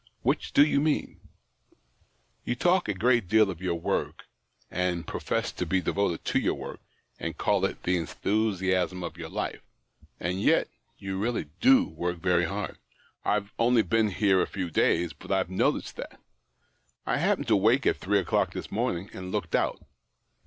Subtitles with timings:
[0.23, 1.19] Which do you mean?""
[2.43, 4.23] You talk a great deal of your work,
[4.71, 6.79] and profess to be devoted to your work,
[7.19, 9.61] and call it the enthusiasm of your life;
[10.19, 12.79] and yet you really do work very hard.
[13.23, 16.19] I've only been here a few days, but I've noticed that.
[17.05, 19.85] I happened to wake at three o'clock this morn ing, and looked out.